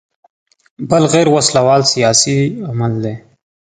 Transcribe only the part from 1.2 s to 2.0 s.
وسله وال